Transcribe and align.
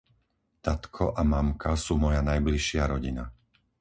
Tatko 0.65 1.05
a 1.13 1.21
mamka 1.31 1.71
sú 1.85 1.93
moja 2.03 2.21
najbližšia 2.29 2.83
rodina. 2.93 3.23